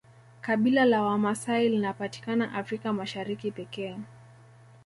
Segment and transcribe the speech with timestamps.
[0.41, 3.97] kabila la wamasai linapatikana africa mashariki pekee